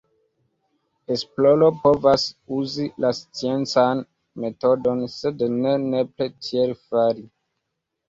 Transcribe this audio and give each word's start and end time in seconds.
Esploro 1.15 1.67
povas 1.83 2.25
uzi 2.61 2.87
la 3.07 3.13
sciencan 3.19 4.03
metodon, 4.47 5.07
sed 5.21 5.49
ne 5.63 5.79
nepre 5.89 6.33
tiel 6.37 6.79
fari. 6.85 7.33